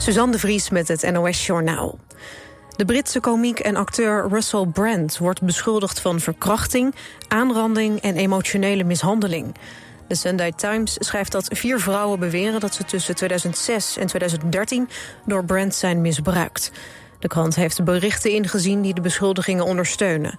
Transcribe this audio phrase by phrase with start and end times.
[0.00, 1.98] Suzanne de Vries met het NOS Journaal.
[2.76, 6.94] De Britse komiek en acteur Russell Brand wordt beschuldigd van verkrachting,
[7.28, 9.54] aanranding en emotionele mishandeling.
[10.08, 14.88] De Sunday Times schrijft dat vier vrouwen beweren dat ze tussen 2006 en 2013
[15.26, 16.72] door Brand zijn misbruikt.
[17.18, 20.38] De krant heeft berichten ingezien die de beschuldigingen ondersteunen.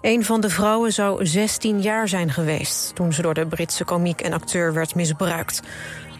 [0.00, 4.20] Een van de vrouwen zou 16 jaar zijn geweest toen ze door de Britse komiek
[4.20, 5.60] en acteur werd misbruikt.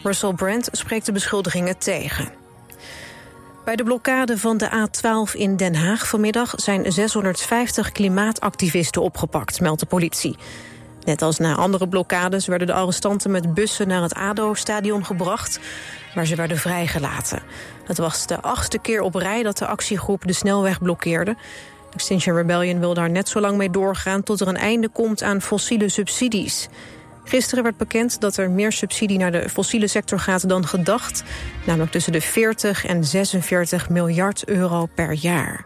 [0.03, 2.42] Russell Brand spreekt de beschuldigingen tegen.
[3.65, 9.81] Bij de blokkade van de A12 in Den Haag vanmiddag zijn 650 klimaatactivisten opgepakt, meldt
[9.81, 10.37] de politie.
[11.05, 15.61] Net als na andere blokkades werden de arrestanten met bussen naar het ADO-stadion gebracht,
[16.15, 17.43] waar ze werden vrijgelaten.
[17.85, 21.37] Het was de achtste keer op rij dat de actiegroep de snelweg blokkeerde.
[21.95, 25.43] Extinction Rebellion wil daar net zo lang mee doorgaan tot er een einde komt aan
[25.43, 26.69] fossiele subsidies.
[27.25, 31.23] Gisteren werd bekend dat er meer subsidie naar de fossiele sector gaat dan gedacht.
[31.67, 35.65] Namelijk tussen de 40 en 46 miljard euro per jaar.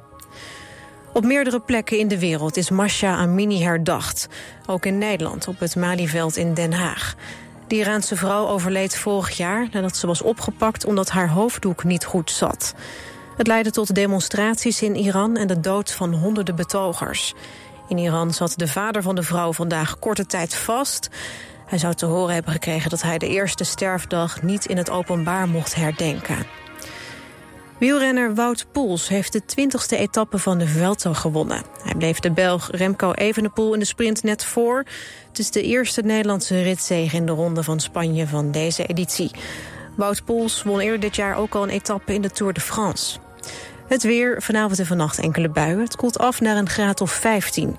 [1.12, 4.28] Op meerdere plekken in de wereld is Masha Amini herdacht.
[4.66, 7.14] Ook in Nederland, op het Malieveld in Den Haag.
[7.66, 10.84] De Iraanse vrouw overleed vorig jaar nadat ze was opgepakt...
[10.84, 12.74] omdat haar hoofddoek niet goed zat.
[13.36, 17.34] Het leidde tot demonstraties in Iran en de dood van honderden betogers.
[17.88, 21.10] In Iran zat de vader van de vrouw vandaag korte tijd vast.
[21.66, 25.48] Hij zou te horen hebben gekregen dat hij de eerste sterfdag niet in het openbaar
[25.48, 26.46] mocht herdenken.
[27.78, 31.62] Wielrenner Wout Poels heeft de twintigste etappe van de Vuelta gewonnen.
[31.82, 34.84] Hij bleef de Belg Remco Evenepoel in de sprint net voor.
[35.28, 39.30] Het is de eerste Nederlandse ritzege in de Ronde van Spanje van deze editie.
[39.96, 43.18] Wout Poels won eerder dit jaar ook al een etappe in de Tour de France.
[43.88, 45.80] Het weer, vanavond en vannacht enkele buien.
[45.80, 47.76] Het koelt af naar een graad of 15.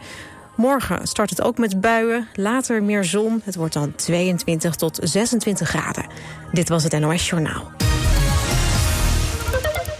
[0.56, 3.42] Morgen start het ook met buien, later meer zon.
[3.44, 6.06] Het wordt dan 22 tot 26 graden.
[6.52, 7.72] Dit was het NOS Journaal.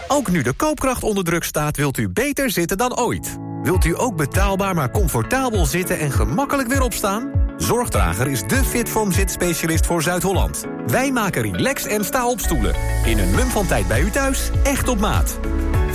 [0.08, 3.36] Ook nu de koopkracht onder druk staat, wilt u beter zitten dan ooit.
[3.62, 7.30] Wilt u ook betaalbaar maar comfortabel zitten en gemakkelijk weer opstaan?
[7.56, 10.64] Zorgdrager is de Fitform zitspecialist voor Zuid-Holland.
[10.86, 12.74] Wij maken relax en sta-opstoelen.
[13.04, 15.38] In een mum van tijd bij u thuis, echt op maat.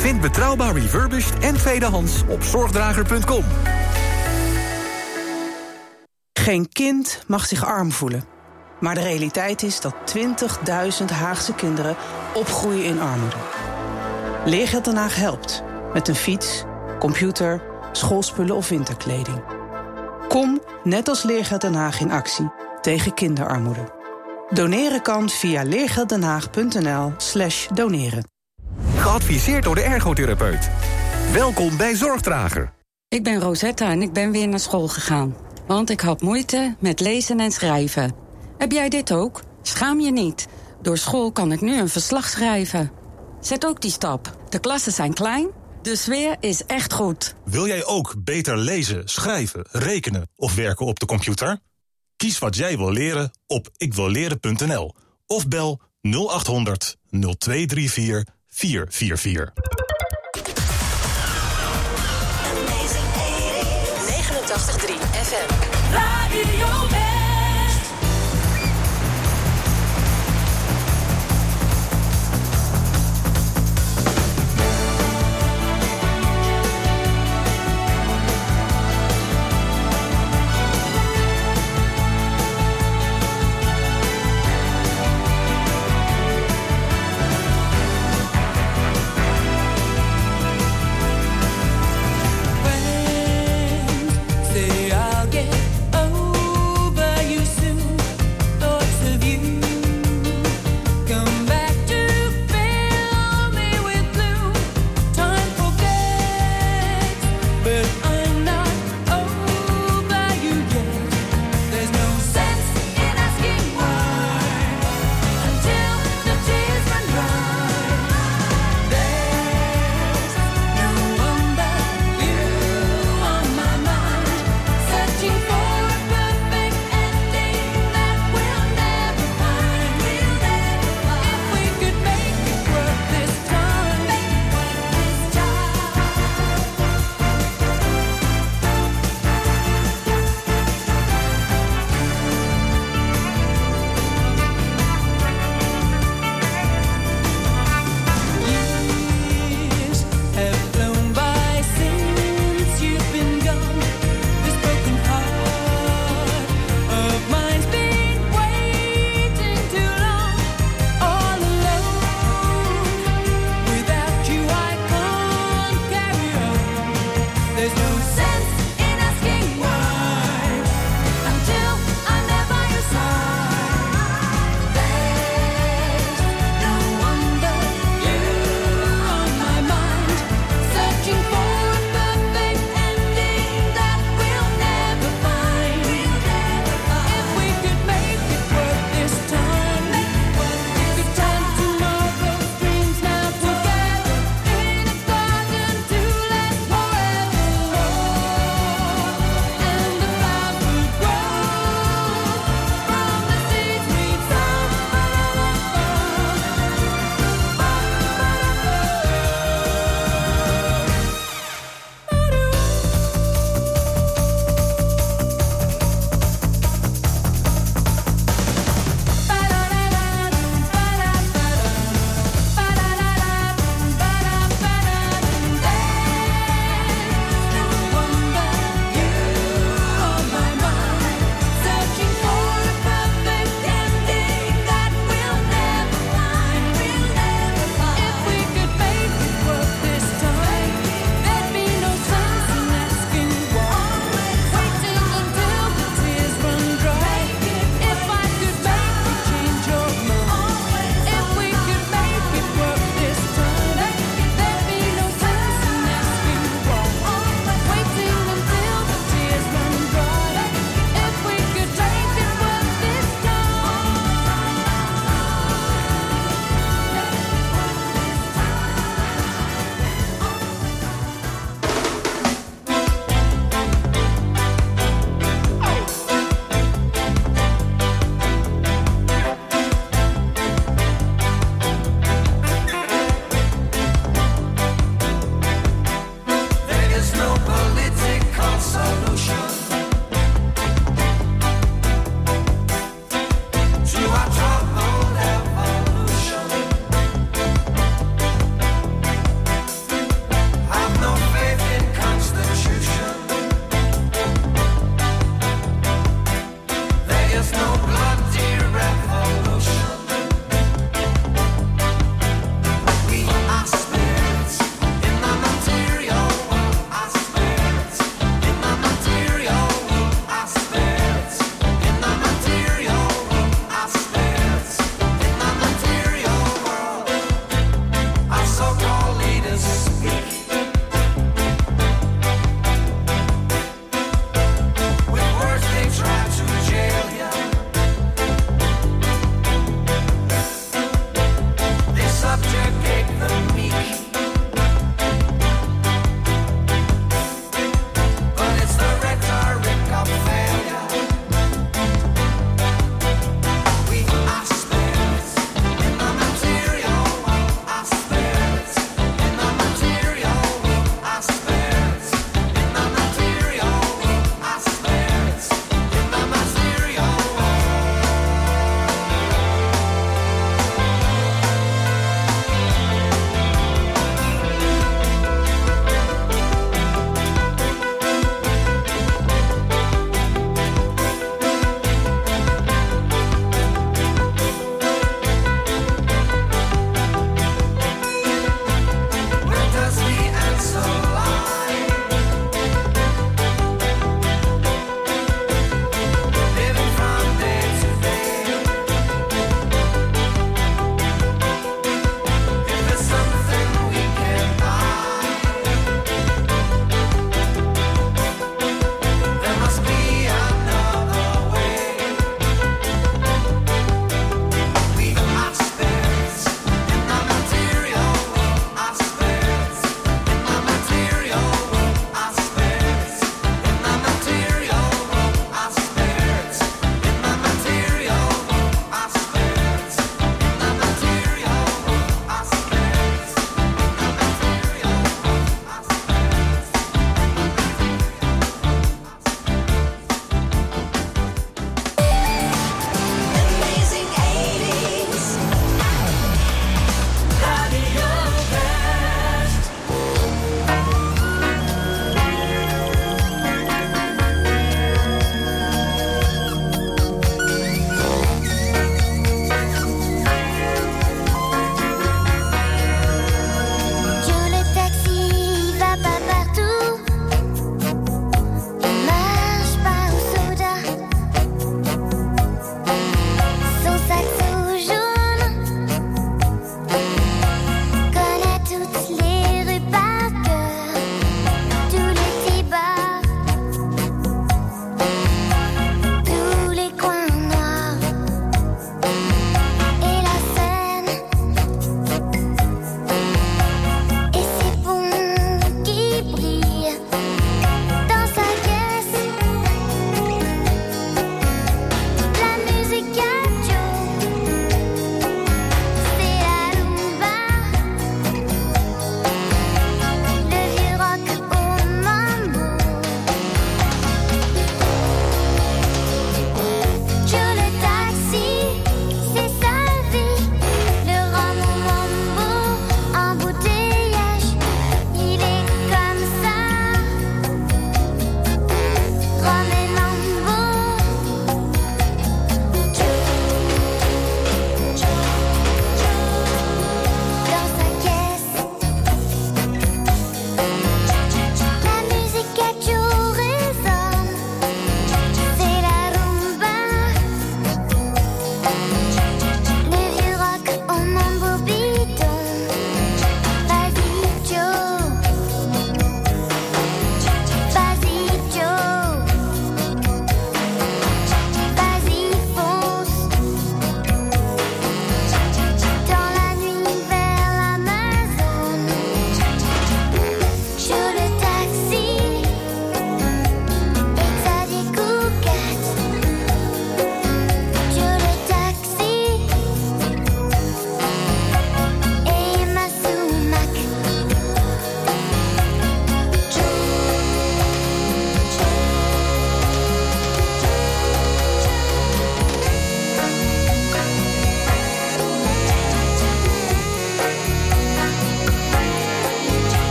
[0.00, 3.44] Vind betrouwbaar refurbished en tweedehands op zorgdrager.com.
[6.32, 8.24] Geen kind mag zich arm voelen.
[8.78, 11.96] Maar de realiteit is dat 20.000 Haagse kinderen
[12.34, 13.36] opgroeien in armoede.
[14.44, 15.62] Leergeld Den Haag helpt.
[15.92, 16.64] Met een fiets,
[16.98, 17.62] computer,
[17.92, 19.42] schoolspullen of winterkleding.
[20.28, 23.92] Kom, net als Leergeld Den Haag, in actie tegen kinderarmoede.
[24.50, 28.39] Doneren kan via leergelddenhaag.nl slash doneren.
[29.10, 30.70] Geadviseerd door de ergotherapeut.
[31.32, 32.72] Welkom bij Zorgdrager.
[33.08, 35.36] Ik ben Rosetta en ik ben weer naar school gegaan.
[35.66, 38.14] Want ik had moeite met lezen en schrijven.
[38.58, 39.42] Heb jij dit ook?
[39.62, 40.48] Schaam je niet.
[40.82, 42.90] Door school kan ik nu een verslag schrijven.
[43.40, 44.36] Zet ook die stap.
[44.48, 45.48] De klassen zijn klein,
[45.82, 47.34] de sfeer is echt goed.
[47.44, 51.58] Wil jij ook beter lezen, schrijven, rekenen of werken op de computer?
[52.16, 54.94] Kies wat jij wil leren op ikwilleren.nl
[55.26, 59.52] of bel 0800 0234 444.
[64.00, 65.48] 89.3 FM.
[65.92, 67.09] Radio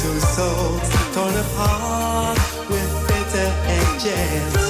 [0.00, 0.80] two souls
[1.14, 2.38] torn apart
[2.70, 4.69] with bitter edges.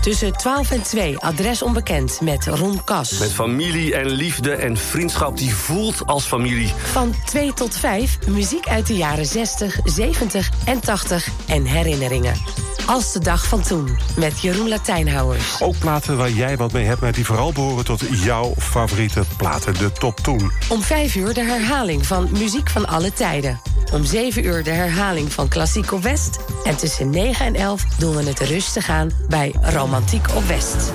[0.00, 3.18] Tussen 12 en 2, adres onbekend, met Ron Kas.
[3.18, 6.72] Met familie en liefde en vriendschap die voelt als familie.
[6.92, 12.34] Van 2 tot 5, muziek uit de jaren 60, 70 en 80 en herinneringen.
[12.86, 15.60] Als de dag van toen, met Jeroen Latijnhouwers.
[15.60, 19.74] Ook platen waar jij wat mee hebt, maar die vooral behoren tot jouw favoriete platen,
[19.74, 20.52] de top toen.
[20.68, 23.60] Om 5 uur de herhaling van Muziek van alle tijden.
[23.92, 26.38] Om 7 uur de herhaling van Klassiek op West.
[26.64, 30.92] En tussen 9 en 11 doen we het rustig aan bij Romantiek op West.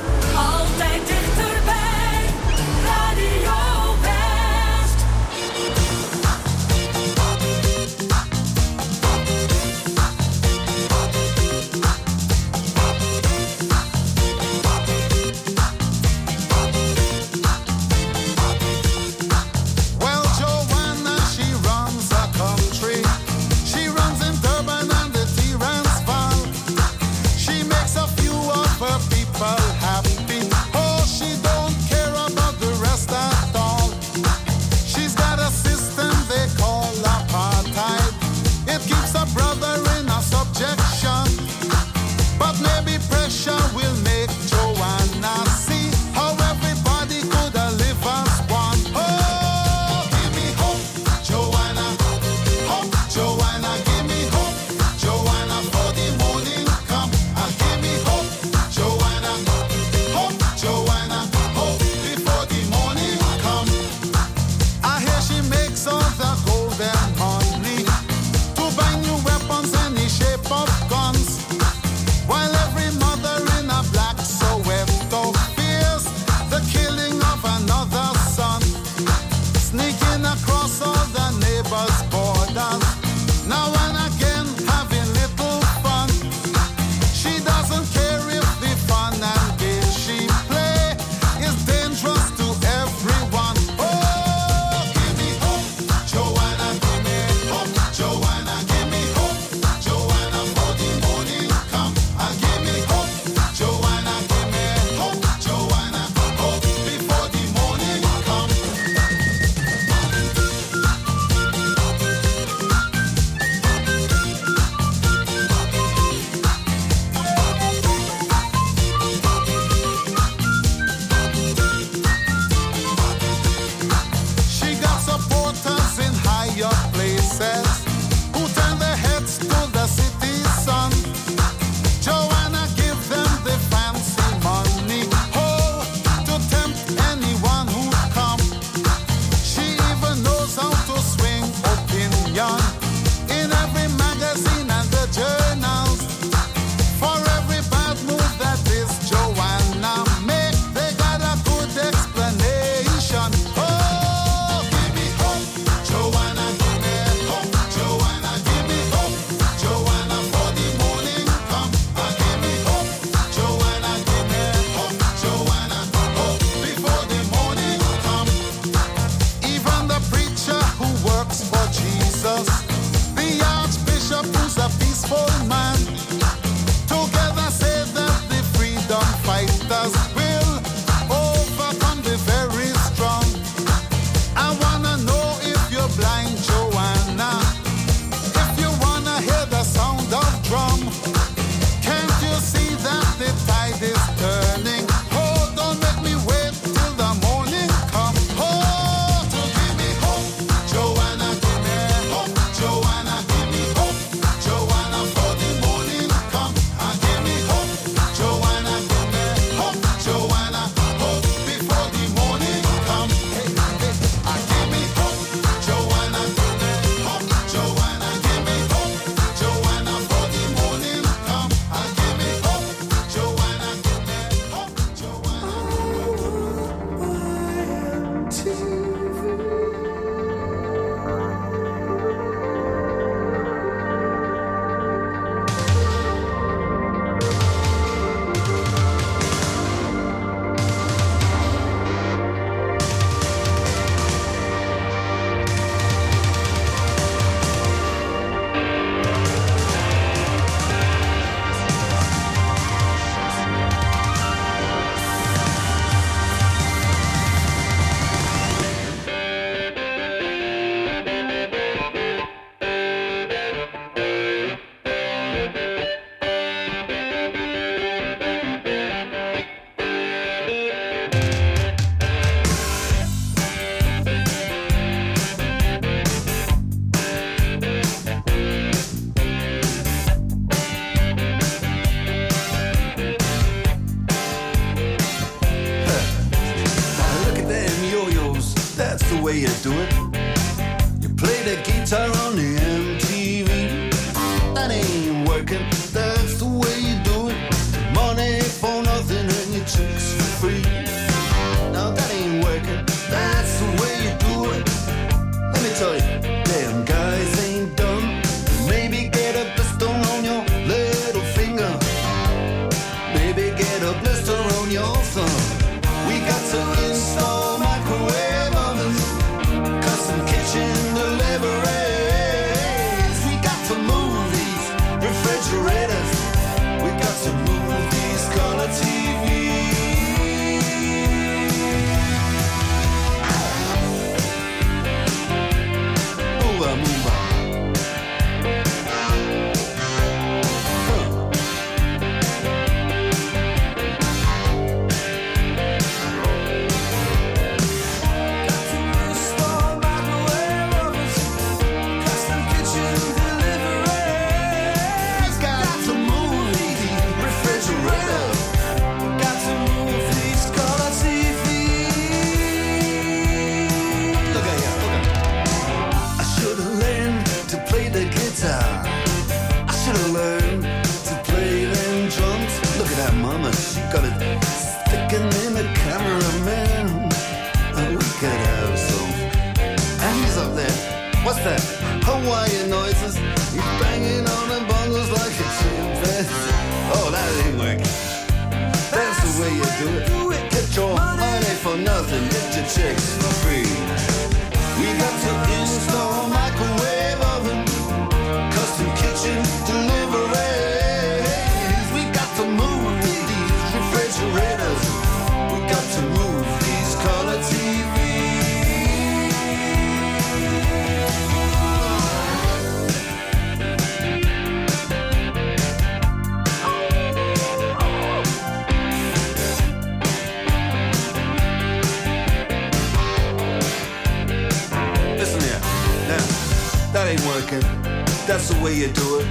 [428.65, 429.27] way you do it.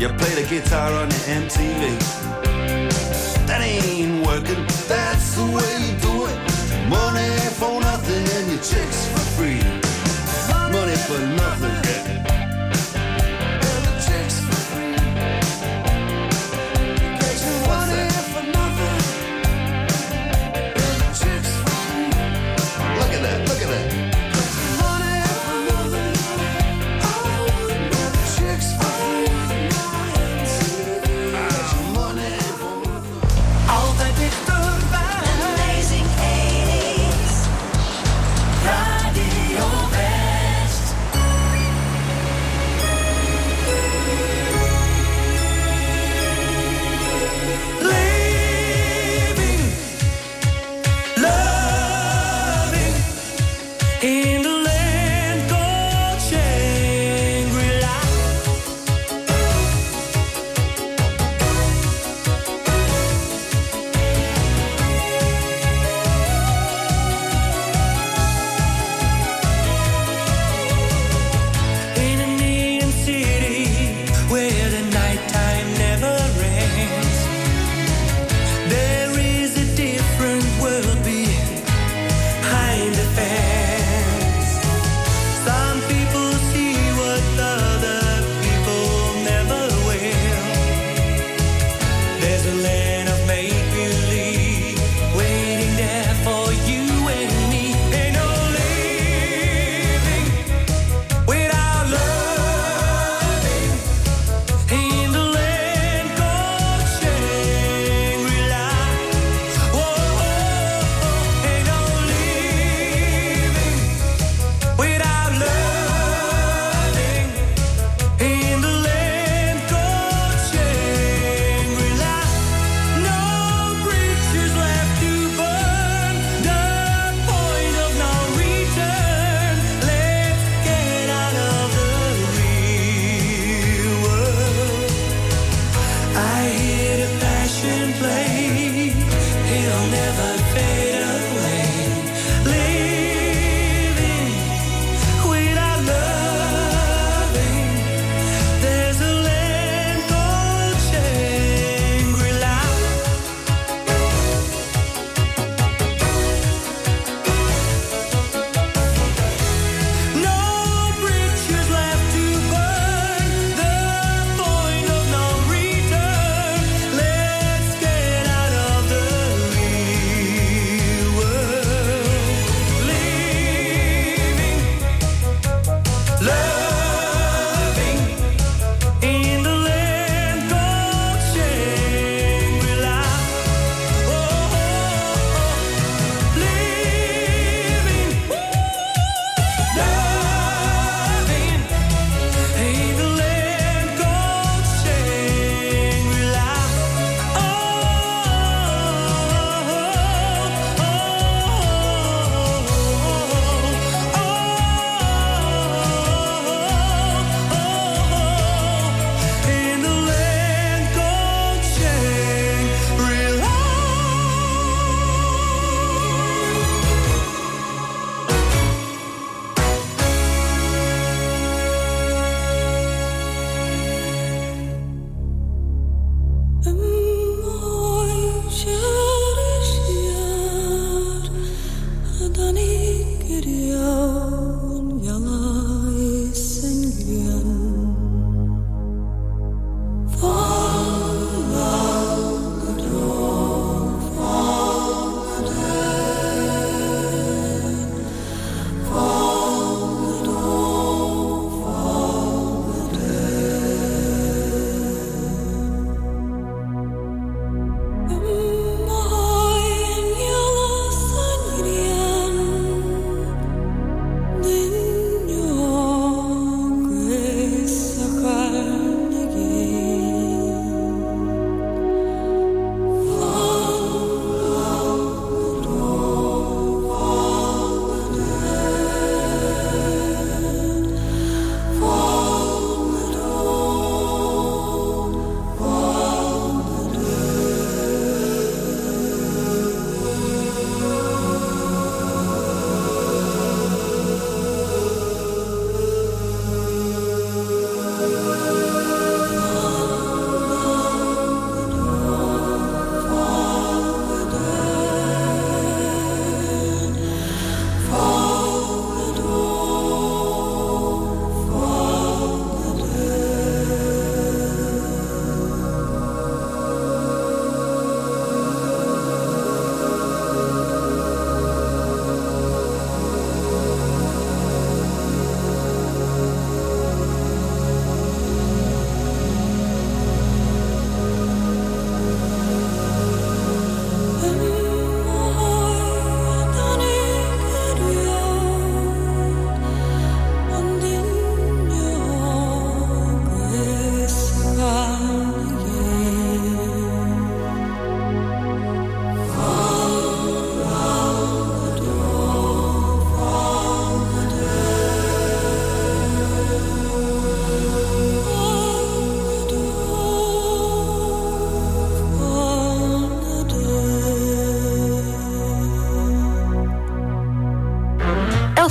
[0.00, 1.82] You play the guitar on your MTV.
[3.46, 6.36] That ain't working, that's the way you do it.
[6.88, 9.62] Money for nothing and your chicks for free.
[10.72, 11.79] Money for nothing.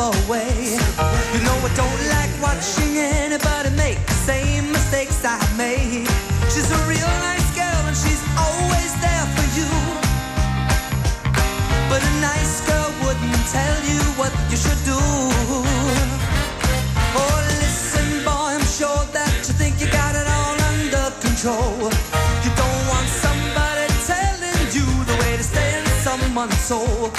[0.00, 0.80] away.
[1.32, 6.08] You know I don't like watching anybody make the same mistakes I made.
[6.52, 9.70] She's a real nice girl and she's always there for you.
[11.90, 15.00] But a nice girl wouldn't tell you what you should do.
[17.20, 21.92] Oh, listen, boy, I'm sure that you think you got it all under control.
[22.44, 27.12] You don't want somebody telling you the way to stay in someone's soul.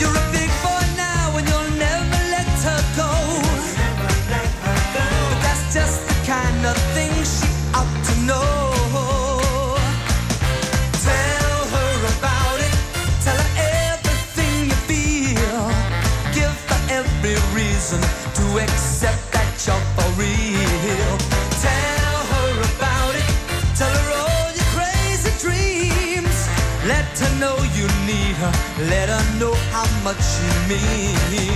[0.00, 0.33] You're
[30.04, 31.53] much you mean.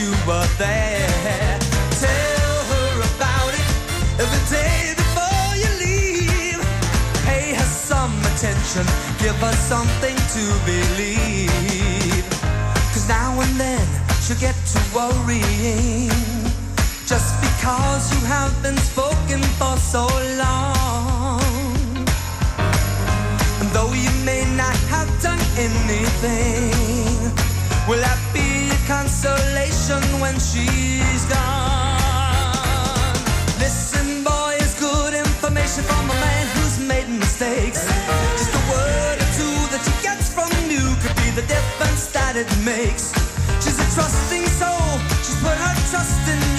[0.00, 1.58] you were there.
[2.00, 3.68] Tell her about it
[4.16, 6.60] the day before you leave.
[7.28, 8.84] Pay her some attention,
[9.20, 12.24] give her something to believe.
[12.92, 13.86] Cause now and then
[14.22, 16.08] she'll get to worrying.
[17.12, 20.06] Just because you have been spoken for so
[20.44, 21.42] long.
[23.60, 26.72] And though you may not have done anything,
[27.86, 28.29] we'll have
[28.90, 33.14] consolation when she's gone.
[33.62, 37.86] Listen, boy, it's good information from a man who's made mistakes.
[38.34, 42.34] Just a word or two that she gets from you could be the difference that
[42.34, 43.14] it makes.
[43.62, 46.49] She's a trusting soul, she's put her trust in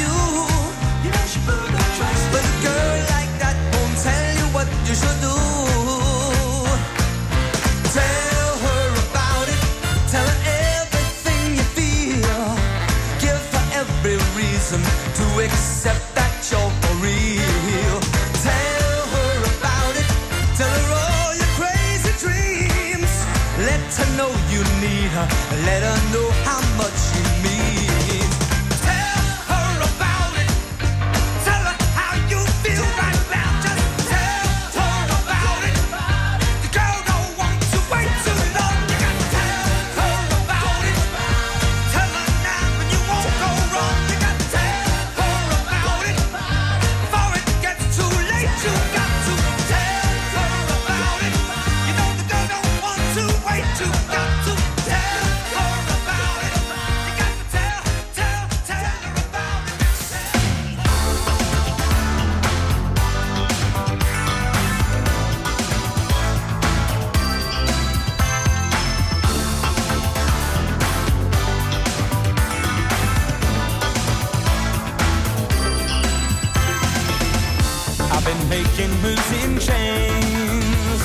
[78.32, 81.02] been making moves in chains.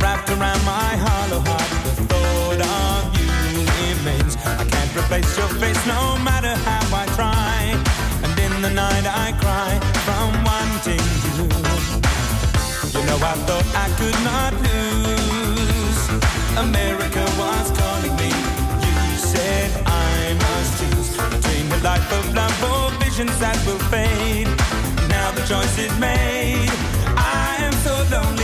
[0.00, 3.28] Wrapped around my hollow heart, the thought of you
[3.82, 4.36] remains.
[4.62, 7.54] I can't replace your face no matter how I try.
[8.24, 9.72] And in the night I cry
[10.06, 11.44] from wanting you.
[12.94, 16.00] You know I thought I could not lose.
[16.56, 16.93] America
[25.46, 26.70] choice is made.
[27.16, 28.43] I am so lonely.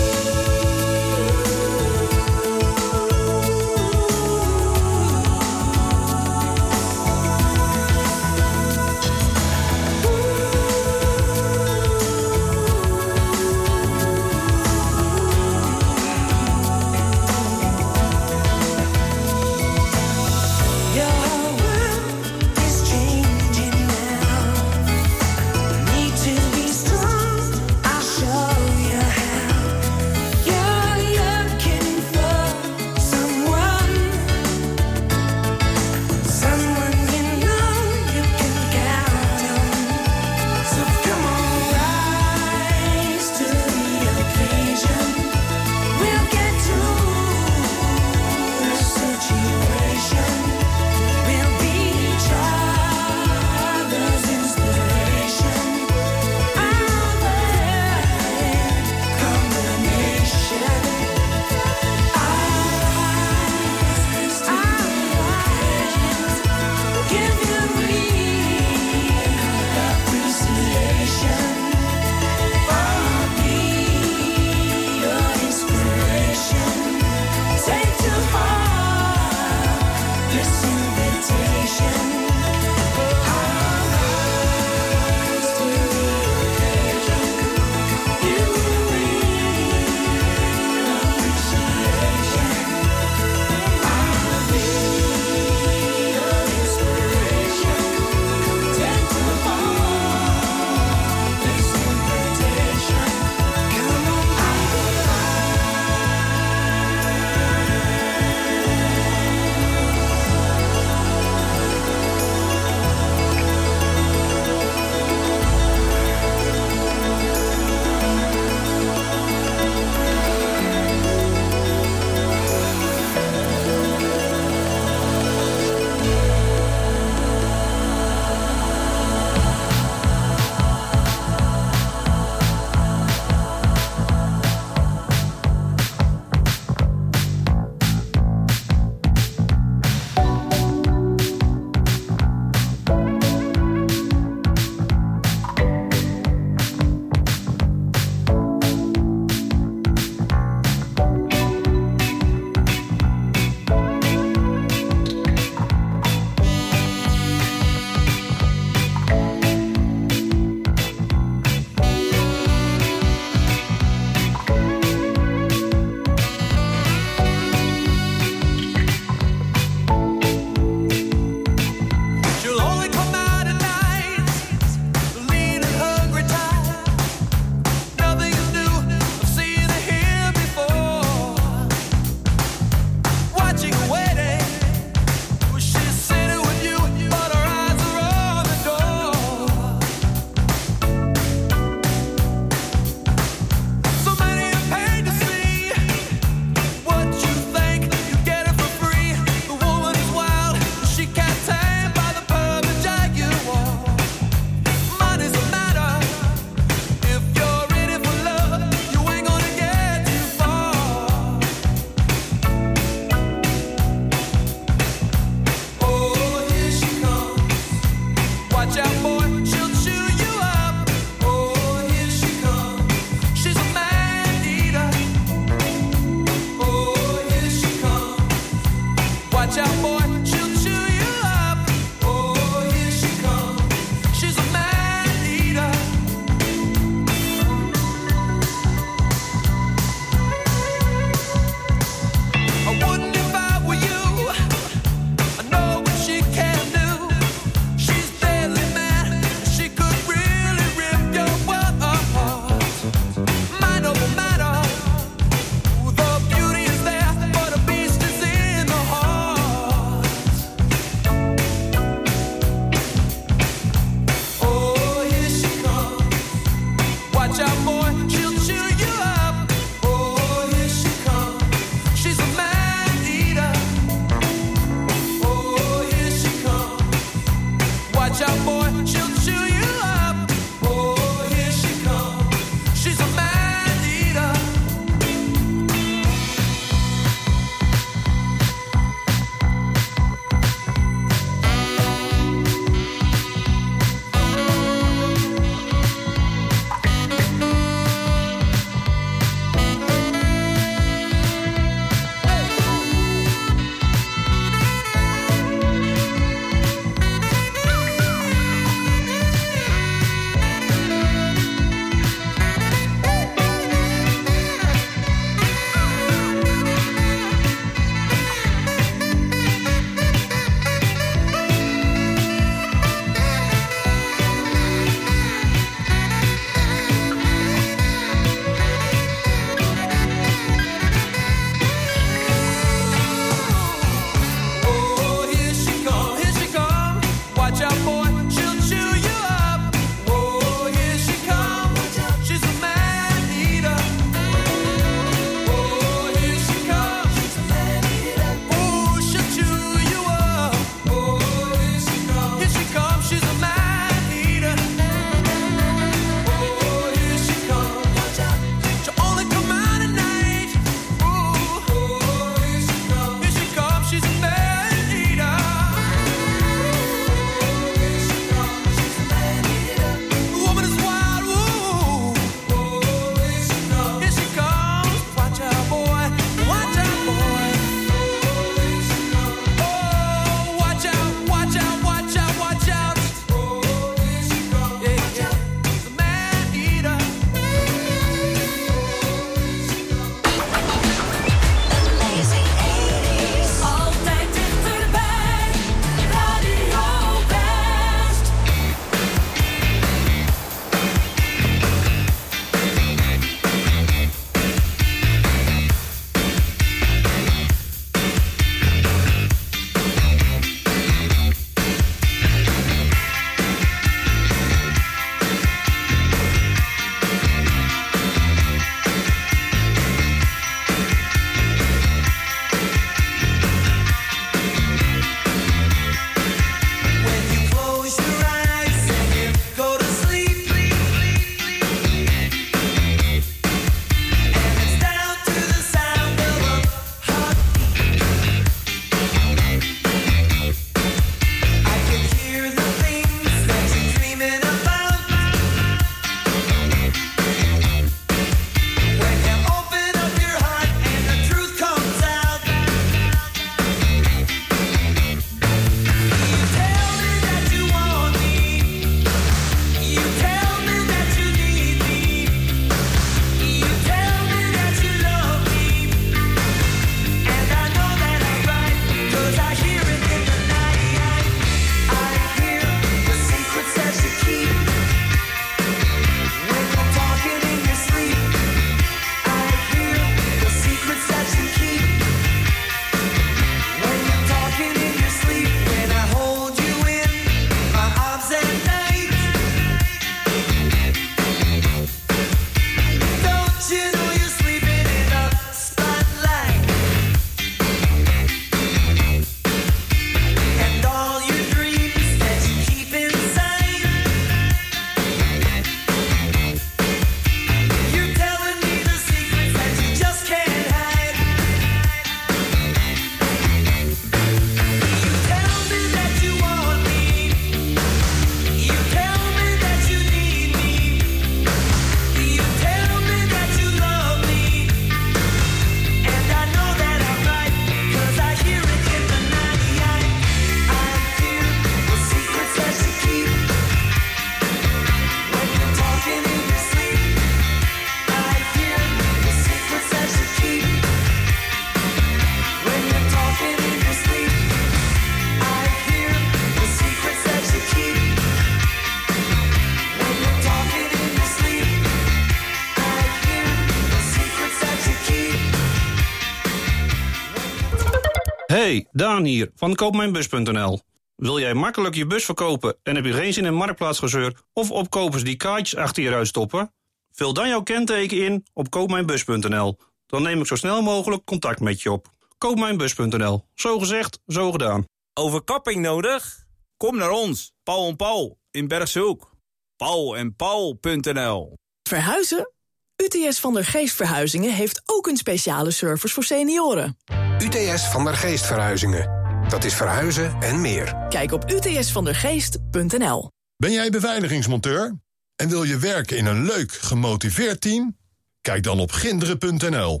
[559.20, 560.80] Daan hier van koopmijnbus.nl.
[561.16, 565.24] Wil jij makkelijk je bus verkopen en heb je geen zin in marktplaatsgezeur of opkopers
[565.24, 566.72] die kaartjes achter je ruit stoppen?
[567.12, 569.76] Vul dan jouw kenteken in op koopmijnbus.nl.
[570.06, 572.08] Dan neem ik zo snel mogelijk contact met je op.
[572.38, 573.44] Koopmijnbus.nl.
[573.54, 574.84] Zo gezegd, zo gedaan.
[575.14, 576.46] Overkapping nodig?
[576.76, 579.30] Kom naar ons, Paul en Paul in Bergshoek.
[579.76, 581.54] Paul en Paul.nl.
[581.82, 582.52] Verhuizen?
[582.96, 586.96] UTS van der Geest Verhuizingen heeft ook een speciale service voor senioren.
[587.40, 589.10] UTS van der Geest Verhuizingen.
[589.48, 591.06] Dat is verhuizen en meer.
[591.08, 593.30] Kijk op utsvandergeest.nl.
[593.56, 594.98] Ben jij beveiligingsmonteur
[595.36, 597.96] en wil je werken in een leuk, gemotiveerd team?
[598.40, 600.00] Kijk dan op ginderen.nl.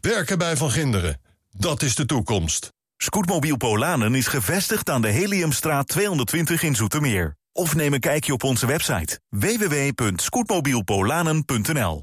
[0.00, 1.20] Werken bij Van Ginderen,
[1.50, 2.72] dat is de toekomst.
[2.96, 7.36] Scootmobiel Polanen is gevestigd aan de Heliumstraat 220 in Zoetermeer.
[7.52, 12.02] Of neem een kijkje op onze website www.scootmobielpolanen.nl